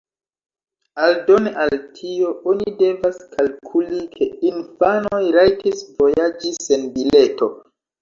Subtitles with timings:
[1.07, 7.57] Aldone al tio, oni devas kalkuli ke infanoj rajtis vojaĝi sen bileto.